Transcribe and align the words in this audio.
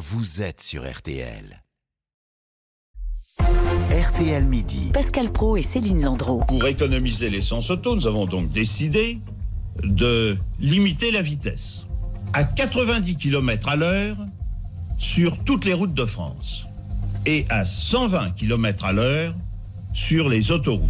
vous 0.00 0.40
êtes 0.40 0.62
sur 0.62 0.90
RTL. 0.90 1.62
RTL 3.38 4.44
Midi. 4.44 4.92
Pascal 4.94 5.30
Pro 5.30 5.58
et 5.58 5.62
Céline 5.62 6.00
Landreau. 6.00 6.42
Pour 6.48 6.66
économiser 6.66 7.28
l'essence 7.28 7.68
auto, 7.68 7.94
nous 7.94 8.06
avons 8.06 8.24
donc 8.24 8.50
décidé 8.50 9.18
de 9.84 10.38
limiter 10.58 11.10
la 11.10 11.20
vitesse 11.20 11.84
à 12.32 12.44
90 12.44 13.16
km 13.16 13.68
à 13.68 13.76
l'heure 13.76 14.16
sur 14.96 15.38
toutes 15.44 15.66
les 15.66 15.74
routes 15.74 15.92
de 15.92 16.06
France 16.06 16.66
et 17.26 17.44
à 17.50 17.66
120 17.66 18.30
km 18.30 18.86
à 18.86 18.92
l'heure 18.92 19.34
sur 19.92 20.28
les 20.28 20.50
autoroutes. 20.50 20.88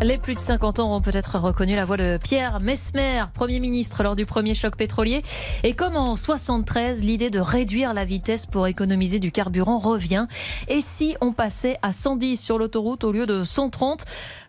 Les 0.00 0.18
plus 0.18 0.34
de 0.34 0.40
50 0.40 0.80
ans 0.80 0.96
ont 0.96 1.00
peut-être 1.00 1.38
reconnu 1.38 1.76
la 1.76 1.84
voix 1.84 1.96
de 1.96 2.18
Pierre 2.22 2.58
Mesmer, 2.60 3.24
Premier 3.34 3.60
ministre 3.60 4.02
lors 4.02 4.16
du 4.16 4.26
premier 4.26 4.54
choc 4.54 4.74
pétrolier. 4.76 5.22
Et 5.62 5.74
comme 5.74 5.96
en 5.96 6.16
73, 6.16 7.04
l'idée 7.04 7.30
de 7.30 7.38
réduire 7.38 7.94
la 7.94 8.04
vitesse 8.04 8.46
pour 8.46 8.66
économiser 8.66 9.20
du 9.20 9.30
carburant 9.30 9.78
revient. 9.78 10.26
Et 10.66 10.80
si 10.80 11.16
on 11.20 11.32
passait 11.32 11.76
à 11.82 11.92
110 11.92 12.36
sur 12.40 12.58
l'autoroute 12.58 13.04
au 13.04 13.12
lieu 13.12 13.26
de 13.26 13.44
130 13.44 14.04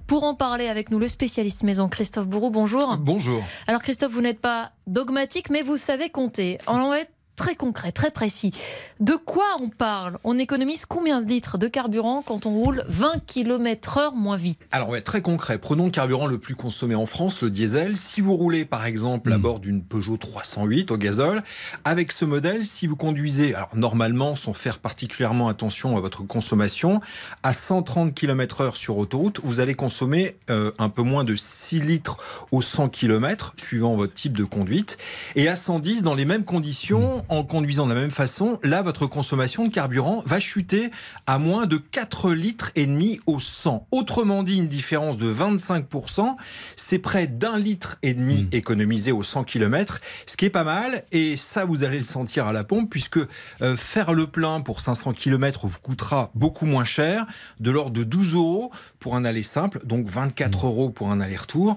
pour 0.07 0.23
en 0.23 0.33
parler 0.33 0.67
avec 0.67 0.89
nous, 0.89 0.97
le 0.97 1.07
spécialiste 1.07 1.61
maison 1.63 1.87
Christophe 1.87 2.27
Bourreau, 2.27 2.49
bonjour. 2.49 2.97
Bonjour. 2.97 3.43
Alors 3.67 3.81
Christophe, 3.81 4.11
vous 4.11 4.21
n'êtes 4.21 4.41
pas 4.41 4.71
dogmatique, 4.87 5.49
mais 5.49 5.61
vous 5.61 5.77
savez 5.77 6.09
compter. 6.09 6.57
En 6.65 6.91
fait, 6.91 7.12
très 7.35 7.55
concret, 7.55 7.91
très 7.91 8.11
précis. 8.11 8.51
De 8.99 9.13
quoi 9.15 9.45
on 9.61 9.69
parle? 9.69 10.17
On 10.23 10.37
économise 10.37 10.85
combien 10.85 11.21
de 11.21 11.27
litres 11.29 11.57
de 11.57 11.67
carburant 11.67 12.21
quand 12.25 12.45
on 12.45 12.51
roule 12.53 12.83
20 12.87 13.25
km/h 13.25 14.13
moins 14.15 14.37
vite? 14.37 14.59
Alors, 14.71 14.89
ouais, 14.89 15.01
très 15.01 15.21
concret. 15.21 15.57
Prenons 15.57 15.85
le 15.85 15.91
carburant 15.91 16.27
le 16.27 16.37
plus 16.37 16.55
consommé 16.55 16.95
en 16.95 17.05
France, 17.05 17.41
le 17.41 17.49
diesel. 17.49 17.97
Si 17.97 18.21
vous 18.21 18.35
roulez, 18.35 18.65
par 18.65 18.85
exemple, 18.85 19.31
à 19.33 19.37
Hmm. 19.37 19.41
bord 19.41 19.59
d'une 19.59 19.83
Peugeot 19.83 20.17
308 20.17 20.91
au 20.91 20.97
gazole, 20.97 21.43
avec 21.85 22.11
ce 22.11 22.25
modèle, 22.25 22.65
si 22.65 22.87
vous 22.87 22.95
conduisez, 22.95 23.55
alors 23.55 23.69
normalement, 23.75 24.35
sans 24.35 24.53
faire 24.53 24.79
particulièrement 24.79 25.47
attention 25.47 25.97
à 25.97 25.99
votre 26.01 26.23
consommation, 26.23 27.01
à 27.43 27.53
130 27.53 28.13
km/h 28.13 28.75
sur 28.75 28.97
autoroute, 28.97 29.39
vous 29.43 29.59
allez 29.59 29.73
consommer 29.75 30.37
euh, 30.49 30.71
un 30.77 30.89
peu 30.89 31.01
moins 31.01 31.23
de 31.23 31.35
6 31.35 31.79
litres 31.79 32.17
au 32.51 32.61
100 32.61 32.89
km, 32.89 33.53
suivant 33.57 33.95
votre 33.95 34.13
type 34.13 34.37
de 34.37 34.43
conduite. 34.43 34.97
Et 35.35 35.47
à 35.47 35.55
110, 35.55 36.03
dans 36.03 36.15
les 36.15 36.25
mêmes 36.25 36.43
conditions, 36.45 37.22
en 37.29 37.43
conduisant 37.43 37.87
de 37.87 37.93
la 37.93 37.99
même 37.99 38.11
façon, 38.11 38.59
là, 38.63 38.81
votre 38.81 39.07
consommation 39.07 39.67
de 39.67 39.71
carburant 39.71 40.23
va 40.25 40.39
chuter 40.39 40.91
à 41.27 41.37
moins 41.37 41.65
de 41.65 41.77
4 41.77 42.31
litres 42.31 42.71
et 42.75 42.85
demi 42.85 43.19
au 43.25 43.39
100. 43.39 43.87
Autrement 43.91 44.43
dit, 44.43 44.57
une 44.57 44.67
différence 44.67 45.17
de 45.17 45.33
25%, 45.33 46.35
c'est 46.75 46.99
près 46.99 47.27
d'un 47.27 47.57
litre 47.57 47.97
et 48.01 48.13
demi 48.13 48.47
économisé 48.51 49.11
au 49.11 49.23
100 49.23 49.43
km, 49.43 49.99
ce 50.25 50.37
qui 50.37 50.45
est 50.45 50.49
pas 50.49 50.63
mal. 50.63 51.03
Et 51.11 51.37
ça, 51.37 51.65
vous 51.65 51.83
allez 51.83 51.97
le 51.97 52.03
sentir 52.03 52.47
à 52.47 52.53
la 52.53 52.63
pompe, 52.63 52.89
puisque 52.89 53.19
euh, 53.61 53.77
faire 53.77 54.13
le 54.13 54.27
plein 54.27 54.61
pour 54.61 54.81
500 54.81 55.13
km 55.13 55.67
vous 55.67 55.79
coûtera 55.79 56.31
beaucoup 56.35 56.65
moins 56.65 56.85
cher, 56.85 57.25
de 57.59 57.71
l'ordre 57.71 57.91
de 57.91 58.03
12 58.03 58.35
euros 58.35 58.71
pour 58.99 59.15
un 59.15 59.25
aller 59.25 59.43
simple, 59.43 59.81
donc 59.83 60.07
24 60.07 60.65
euros 60.65 60.89
pour 60.89 61.11
un 61.11 61.21
aller-retour. 61.21 61.75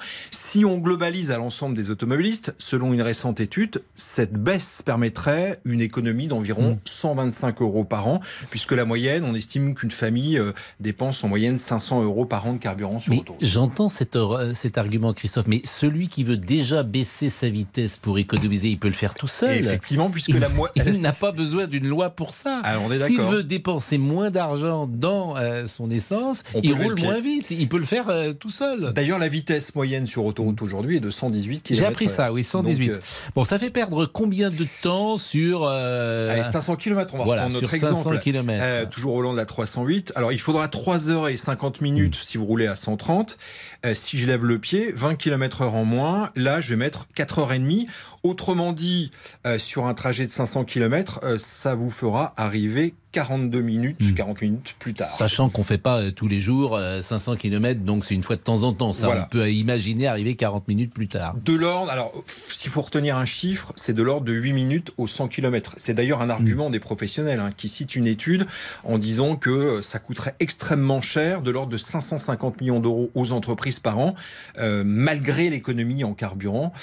Si 0.48 0.64
on 0.64 0.78
globalise 0.78 1.32
à 1.32 1.38
l'ensemble 1.38 1.74
des 1.74 1.90
automobilistes, 1.90 2.54
selon 2.58 2.92
une 2.92 3.02
récente 3.02 3.40
étude, 3.40 3.82
cette 3.96 4.32
baisse 4.32 4.80
permettrait 4.80 5.58
une 5.64 5.80
économie 5.80 6.28
d'environ 6.28 6.78
125 6.84 7.60
euros 7.62 7.82
par 7.82 8.06
an, 8.06 8.20
puisque 8.48 8.70
la 8.70 8.84
moyenne, 8.84 9.24
on 9.24 9.34
estime 9.34 9.74
qu'une 9.74 9.90
famille 9.90 10.38
euh, 10.38 10.52
dépense 10.78 11.24
en 11.24 11.28
moyenne 11.28 11.58
500 11.58 12.04
euros 12.04 12.26
par 12.26 12.46
an 12.46 12.52
de 12.52 12.58
carburant 12.58 13.00
sur 13.00 13.12
autoroute. 13.18 13.44
j'entends 13.44 13.88
cet, 13.88 14.14
or- 14.14 14.40
cet 14.54 14.78
argument, 14.78 15.12
Christophe, 15.12 15.48
mais 15.48 15.62
celui 15.64 16.06
qui 16.06 16.22
veut 16.22 16.36
déjà 16.36 16.84
baisser 16.84 17.28
sa 17.28 17.48
vitesse 17.48 17.96
pour 17.96 18.16
économiser, 18.16 18.68
il 18.68 18.78
peut 18.78 18.86
le 18.86 18.94
faire 18.94 19.14
tout 19.14 19.26
Et 19.26 19.28
seul. 19.28 19.58
effectivement, 19.58 20.10
puisque 20.10 20.28
Il, 20.28 20.38
la 20.38 20.48
moyenne... 20.48 20.86
il 20.94 21.00
n'a 21.00 21.12
pas 21.12 21.32
besoin 21.32 21.66
d'une 21.66 21.88
loi 21.88 22.10
pour 22.10 22.34
ça. 22.34 22.60
Alors, 22.62 22.84
on 22.86 22.92
est 22.92 23.04
S'il 23.04 23.16
d'accord. 23.16 23.32
veut 23.32 23.42
dépenser 23.42 23.98
moins 23.98 24.30
d'argent 24.30 24.86
dans 24.86 25.36
euh, 25.36 25.66
son 25.66 25.90
essence, 25.90 26.44
On 26.54 26.60
il 26.62 26.72
roule 26.72 27.00
moins 27.00 27.18
vite. 27.18 27.50
Il 27.50 27.68
peut 27.68 27.78
le 27.78 27.84
faire 27.84 28.08
euh, 28.10 28.32
tout 28.32 28.48
seul. 28.48 28.92
D'ailleurs, 28.94 29.18
la 29.18 29.26
vitesse 29.28 29.74
moyenne 29.74 30.06
sur 30.06 30.20
autoroute 30.24 30.35
aujourd'hui 30.38 30.96
est 30.96 31.00
de 31.00 31.10
118 31.10 31.60
km. 31.62 31.80
J'ai 31.82 31.86
appris 31.86 32.08
ça, 32.08 32.32
oui, 32.32 32.44
118. 32.44 32.86
Donc, 32.88 32.96
euh, 32.96 33.00
Bon, 33.34 33.44
ça 33.44 33.58
fait 33.58 33.70
perdre 33.70 34.06
combien 34.06 34.50
de 34.50 34.66
temps 34.82 35.16
sur... 35.16 35.64
euh, 35.64 36.32
Allez, 36.32 36.44
500 36.44 36.76
km, 36.76 37.14
on 37.14 37.18
va 37.18 37.24
voilà, 37.24 37.44
reprendre 37.44 37.60
notre 37.62 37.74
sur 37.76 37.86
500 37.88 37.98
exemple. 38.00 38.18
kilomètres. 38.20 38.64
Euh, 38.64 38.86
toujours 38.86 39.14
au 39.14 39.22
long 39.22 39.32
de 39.32 39.38
la 39.38 39.46
308. 39.46 40.12
Alors, 40.16 40.32
il 40.32 40.40
faudra 40.40 40.68
3 40.68 41.10
heures 41.10 41.28
et 41.28 41.36
50 41.36 41.80
minutes 41.80 42.18
si 42.22 42.38
vous 42.38 42.44
roulez 42.46 42.66
à 42.66 42.76
130. 42.76 43.38
Euh, 43.84 43.94
si 43.94 44.18
je 44.18 44.26
lève 44.26 44.44
le 44.44 44.58
pied, 44.58 44.92
20 44.94 45.16
km 45.16 45.62
heure 45.62 45.74
en 45.74 45.84
moins. 45.84 46.30
Là, 46.36 46.60
je 46.60 46.70
vais 46.70 46.76
mettre 46.76 47.06
4 47.14 47.38
heures 47.40 47.52
et 47.52 47.58
demie. 47.58 47.86
Autrement 48.22 48.72
dit, 48.72 49.10
euh, 49.46 49.58
sur 49.58 49.86
un 49.86 49.94
trajet 49.94 50.26
de 50.26 50.32
500 50.32 50.64
km, 50.64 51.20
euh, 51.22 51.38
ça 51.38 51.74
vous 51.74 51.90
fera 51.90 52.34
arriver 52.36 52.94
42 53.16 53.62
minutes, 53.62 53.96
Hmm. 54.00 54.12
40 54.14 54.42
minutes 54.42 54.76
plus 54.78 54.92
tard. 54.92 55.08
Sachant 55.08 55.48
qu'on 55.48 55.64
fait 55.64 55.78
pas 55.78 56.00
euh, 56.02 56.10
tous 56.10 56.28
les 56.28 56.38
jours 56.38 56.76
euh, 56.76 57.00
500 57.00 57.36
km, 57.36 57.80
donc 57.80 58.04
c'est 58.04 58.14
une 58.14 58.22
fois 58.22 58.36
de 58.36 58.42
temps 58.42 58.62
en 58.62 58.74
temps. 58.74 58.92
Ça, 58.92 59.06
Voilà. 59.06 59.22
on 59.24 59.28
peut 59.30 59.50
imaginer 59.50 60.06
arriver 60.06 60.34
40 60.36 60.68
minutes 60.68 60.92
plus 60.92 61.08
tard. 61.08 61.34
De 61.42 61.54
l'ordre, 61.54 61.90
alors 61.90 62.12
s'il 62.26 62.70
faut 62.70 62.82
retenir 62.82 63.16
un 63.16 63.24
chiffre, 63.24 63.72
c'est 63.74 63.94
de 63.94 64.02
l'ordre 64.02 64.26
de 64.26 64.34
8 64.34 64.52
minutes 64.52 64.92
au 64.98 65.06
100 65.06 65.28
km. 65.28 65.74
C'est 65.78 65.94
d'ailleurs 65.94 66.20
un 66.20 66.28
argument 66.28 66.68
des 66.68 66.78
professionnels 66.78 67.40
hein, 67.40 67.50
qui 67.56 67.70
citent 67.70 67.96
une 67.96 68.06
étude 68.06 68.46
en 68.84 68.98
disant 68.98 69.36
que 69.36 69.48
euh, 69.50 69.82
ça 69.82 69.98
coûterait 69.98 70.34
extrêmement 70.38 71.00
cher, 71.00 71.40
de 71.40 71.50
l'ordre 71.50 71.72
de 71.72 71.78
550 71.78 72.60
millions 72.60 72.80
d'euros 72.80 73.10
aux 73.14 73.32
entreprises 73.32 73.80
par 73.80 73.98
an, 73.98 74.14
euh, 74.58 74.82
malgré 74.84 75.48
l'économie 75.48 76.04
en 76.04 76.12
carburant, 76.12 76.74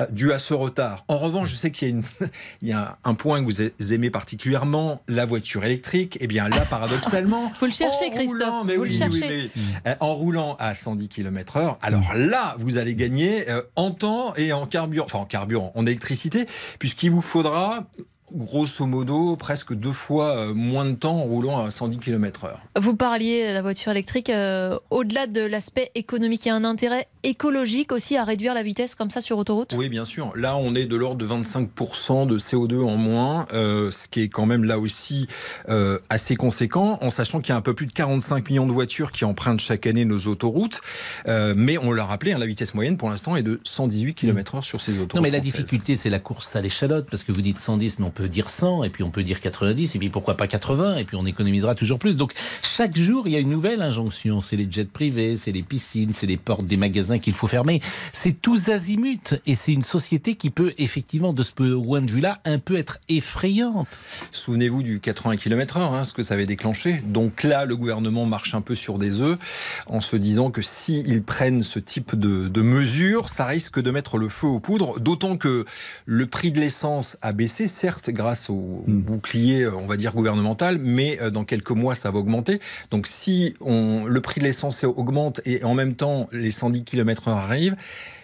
euh, 0.00 0.06
due 0.10 0.32
à 0.32 0.38
ce 0.38 0.54
retard. 0.54 1.04
En 1.08 1.18
revanche, 1.18 1.50
je 1.50 1.56
sais 1.56 1.70
qu'il 1.70 1.88
y 1.88 1.90
a, 1.90 1.94
une, 1.94 2.02
il 2.62 2.68
y 2.68 2.72
a 2.72 2.96
un 3.04 3.14
point 3.14 3.44
que 3.44 3.50
vous 3.50 3.92
aimez 3.92 4.08
particulièrement, 4.08 5.02
la 5.08 5.26
voiture 5.26 5.57
électrique. 5.64 6.16
Eh 6.20 6.26
bien 6.26 6.48
là, 6.48 6.60
paradoxalement, 6.70 7.52
Vous 7.60 7.66
le 7.66 7.72
cherchez, 7.72 8.06
en 8.06 8.10
Christophe. 8.10 8.40
roulant, 8.48 8.64
mais 8.64 8.76
vous 8.76 8.82
oui, 8.82 8.88
le 8.88 8.94
oui, 8.94 8.98
cherchez. 8.98 9.50
mais, 9.84 9.90
euh, 9.90 9.94
en 10.00 10.14
roulant 10.14 10.56
à 10.58 10.74
110 10.74 11.08
km/h, 11.08 11.76
alors 11.82 12.12
là, 12.14 12.54
vous 12.58 12.78
allez 12.78 12.94
gagner 12.94 13.48
euh, 13.50 13.62
en 13.76 13.90
temps 13.90 14.34
et 14.36 14.52
en 14.52 14.66
carburant, 14.66 15.04
enfin 15.06 15.18
en 15.18 15.24
carburant, 15.24 15.72
en 15.74 15.86
électricité, 15.86 16.46
puisqu'il 16.78 17.10
vous 17.10 17.22
faudra 17.22 17.84
grosso 18.32 18.86
modo 18.86 19.36
presque 19.36 19.74
deux 19.74 19.92
fois 19.92 20.36
euh, 20.36 20.54
moins 20.54 20.84
de 20.84 20.94
temps 20.94 21.16
en 21.16 21.22
roulant 21.22 21.64
à 21.64 21.70
110 21.70 21.98
km/h. 21.98 22.50
Vous 22.80 22.94
parliez 22.96 23.48
de 23.48 23.52
la 23.52 23.62
voiture 23.62 23.92
électrique. 23.92 24.30
euh, 24.30 24.78
Au-delà 24.90 25.26
de 25.26 25.40
l'aspect 25.40 25.90
économique, 25.94 26.44
il 26.46 26.48
y 26.48 26.50
a 26.50 26.54
un 26.54 26.64
intérêt 26.64 27.08
écologique 27.22 27.92
aussi 27.92 28.16
à 28.16 28.24
réduire 28.24 28.54
la 28.54 28.62
vitesse 28.62 28.94
comme 28.94 29.10
ça 29.10 29.20
sur 29.20 29.38
autoroute? 29.38 29.74
Oui, 29.76 29.88
bien 29.88 30.04
sûr. 30.04 30.32
Là, 30.36 30.56
on 30.56 30.74
est 30.74 30.86
de 30.86 30.96
l'ordre 30.96 31.18
de 31.18 31.26
25% 31.26 32.26
de 32.26 32.38
CO2 32.38 32.82
en 32.82 32.96
moins, 32.96 33.46
euh, 33.52 33.90
ce 33.90 34.08
qui 34.08 34.22
est 34.22 34.28
quand 34.28 34.46
même 34.46 34.64
là 34.64 34.78
aussi 34.78 35.26
euh, 35.68 35.98
assez 36.10 36.36
conséquent, 36.36 36.98
en 37.02 37.10
sachant 37.10 37.40
qu'il 37.40 37.50
y 37.50 37.52
a 37.54 37.56
un 37.56 37.62
peu 37.62 37.74
plus 37.74 37.86
de 37.86 37.92
45 37.92 38.48
millions 38.50 38.66
de 38.66 38.72
voitures 38.72 39.12
qui 39.12 39.24
empruntent 39.24 39.60
chaque 39.60 39.86
année 39.86 40.04
nos 40.04 40.26
autoroutes. 40.26 40.80
Euh, 41.26 41.54
mais 41.56 41.78
on 41.78 41.92
l'a 41.92 42.04
rappelé, 42.04 42.32
hein, 42.32 42.38
la 42.38 42.46
vitesse 42.46 42.74
moyenne 42.74 42.96
pour 42.96 43.10
l'instant 43.10 43.36
est 43.36 43.42
de 43.42 43.60
118 43.64 44.14
km/h 44.14 44.62
sur 44.62 44.80
ces 44.80 44.92
autoroutes. 44.94 45.14
Non, 45.14 45.20
mais 45.22 45.30
la 45.30 45.38
françaises. 45.38 45.52
difficulté, 45.64 45.96
c'est 45.96 46.10
la 46.10 46.18
course 46.18 46.54
à 46.56 46.60
l'échalote, 46.60 47.08
parce 47.10 47.22
que 47.24 47.32
vous 47.32 47.42
dites 47.42 47.58
110, 47.58 47.98
mais 47.98 48.06
on 48.06 48.10
peut 48.18 48.28
dire 48.28 48.50
100, 48.50 48.82
et 48.82 48.90
puis 48.90 49.04
on 49.04 49.10
peut 49.10 49.22
dire 49.22 49.40
90, 49.40 49.94
et 49.94 49.98
puis 50.00 50.08
pourquoi 50.08 50.36
pas 50.36 50.48
80, 50.48 50.96
et 50.96 51.04
puis 51.04 51.16
on 51.16 51.24
économisera 51.24 51.76
toujours 51.76 52.00
plus. 52.00 52.16
Donc, 52.16 52.32
chaque 52.62 52.96
jour, 52.96 53.28
il 53.28 53.32
y 53.32 53.36
a 53.36 53.38
une 53.38 53.48
nouvelle 53.48 53.80
injonction. 53.80 54.40
C'est 54.40 54.56
les 54.56 54.66
jets 54.68 54.86
privés, 54.86 55.36
c'est 55.36 55.52
les 55.52 55.62
piscines, 55.62 56.12
c'est 56.12 56.26
les 56.26 56.36
portes 56.36 56.64
des 56.64 56.76
magasins 56.76 57.20
qu'il 57.20 57.34
faut 57.34 57.46
fermer. 57.46 57.80
C'est 58.12 58.42
tous 58.42 58.70
azimuts, 58.70 59.40
et 59.46 59.54
c'est 59.54 59.72
une 59.72 59.84
société 59.84 60.34
qui 60.34 60.50
peut, 60.50 60.74
effectivement, 60.78 61.32
de 61.32 61.44
ce 61.44 61.52
point 61.52 62.02
de 62.02 62.10
vue-là, 62.10 62.40
un 62.44 62.58
peu 62.58 62.76
être 62.76 62.98
effrayante. 63.08 63.86
Souvenez-vous 64.32 64.82
du 64.82 64.98
80 64.98 65.36
km/h, 65.36 65.80
hein, 65.80 66.02
ce 66.02 66.12
que 66.12 66.24
ça 66.24 66.34
avait 66.34 66.46
déclenché. 66.46 67.00
Donc 67.04 67.44
là, 67.44 67.66
le 67.66 67.76
gouvernement 67.76 68.26
marche 68.26 68.52
un 68.52 68.62
peu 68.62 68.74
sur 68.74 68.98
des 68.98 69.20
œufs 69.20 69.38
en 69.86 70.00
se 70.00 70.16
disant 70.16 70.50
que 70.50 70.60
s'ils 70.60 71.22
prennent 71.22 71.62
ce 71.62 71.78
type 71.78 72.18
de, 72.18 72.48
de 72.48 72.62
mesures, 72.62 73.28
ça 73.28 73.46
risque 73.46 73.78
de 73.80 73.92
mettre 73.92 74.18
le 74.18 74.28
feu 74.28 74.48
aux 74.48 74.58
poudres. 74.58 74.98
D'autant 74.98 75.36
que 75.36 75.64
le 76.04 76.26
prix 76.26 76.50
de 76.50 76.58
l'essence 76.58 77.16
a 77.22 77.32
baissé, 77.32 77.68
certes, 77.68 78.07
grâce 78.12 78.50
au 78.50 78.82
bouclier, 78.86 79.66
on 79.66 79.86
va 79.86 79.96
dire, 79.96 80.14
gouvernemental, 80.14 80.78
mais 80.78 81.18
euh, 81.20 81.30
dans 81.30 81.44
quelques 81.44 81.70
mois, 81.70 81.94
ça 81.94 82.10
va 82.10 82.18
augmenter. 82.18 82.60
Donc 82.90 83.06
si 83.06 83.54
on, 83.60 84.04
le 84.06 84.20
prix 84.20 84.40
de 84.40 84.46
l'essence 84.46 84.84
augmente 84.84 85.40
et 85.44 85.64
en 85.64 85.74
même 85.74 85.94
temps 85.94 86.28
les 86.32 86.50
110 86.50 86.84
km/h 86.84 87.30
arrivent, 87.30 87.76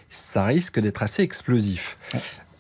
ça 0.09 0.45
risque 0.45 0.81
d'être 0.81 1.03
assez 1.03 1.23
explosif. 1.23 1.97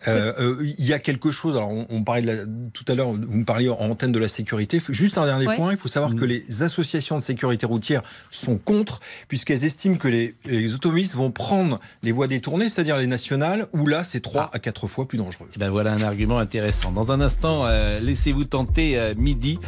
Euh, 0.08 0.32
euh, 0.38 0.66
Il 0.78 0.84
y 0.86 0.92
a 0.92 0.98
quelque 0.98 1.30
chose. 1.30 1.56
Alors, 1.56 1.70
on, 1.70 1.86
on 1.88 2.02
parlait 2.04 2.22
de 2.22 2.26
la- 2.28 2.44
tout 2.72 2.84
à 2.88 2.94
l'heure. 2.94 3.12
Vous 3.12 3.38
me 3.38 3.44
parliez 3.44 3.68
en 3.68 3.76
antenne 3.90 4.12
de 4.12 4.18
la 4.18 4.28
sécurité. 4.28 4.80
Juste 4.88 5.18
un 5.18 5.26
dernier 5.26 5.46
Ouais. 5.46 5.56
point. 5.56 5.70
Il 5.72 5.78
faut 5.78 5.88
savoir 5.88 6.14
que 6.14 6.24
les 6.24 6.62
associations 6.62 7.16
de 7.18 7.22
sécurité 7.22 7.66
routière 7.66 8.02
sont 8.30 8.56
contre, 8.58 9.00
puisqu'elles 9.28 9.64
estiment 9.64 9.96
que 9.96 10.08
les, 10.08 10.34
les 10.44 10.74
automobilistes 10.74 11.14
vont 11.14 11.30
prendre 11.30 11.80
les 12.02 12.12
voies 12.12 12.26
détournées, 12.28 12.68
c'est-à-dire 12.68 12.96
les 12.96 13.06
nationales, 13.06 13.66
où 13.72 13.86
là, 13.86 14.04
c'est 14.04 14.20
trois 14.20 14.50
à 14.52 14.58
quatre 14.58 14.86
fois 14.86 15.06
plus 15.08 15.18
dangereux. 15.18 15.48
Eh 15.54 15.58
ben 15.58 15.70
voilà 15.70 15.92
un 15.92 16.02
argument 16.02 16.38
intéressant. 16.38 16.92
Dans 16.92 17.12
un 17.12 17.20
instant, 17.20 17.64
euh, 17.66 18.00
laissez-vous 18.00 18.44
tenter 18.44 18.98
euh, 18.98 19.14
midi. 19.16 19.58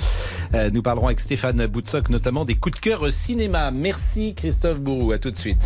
Euh, 0.55 0.71
nous 0.71 0.82
parlerons 0.82 1.06
avec 1.06 1.21
Stéphane 1.21 1.67
Boutsock 1.67 2.09
notamment 2.11 2.44
des 2.44 2.55
coups 2.56 2.77
de 2.77 2.81
cœur 2.81 3.12
cinéma. 3.12 3.71
Merci 3.71 4.35
Christophe 4.35 4.81
Bourou. 4.81 5.12
À 5.12 5.19
tout 5.19 5.31
de 5.31 5.37
suite. 5.37 5.62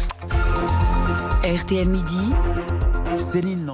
RTL 1.45 1.89
Midi. 1.89 2.31
Céline. 3.17 3.71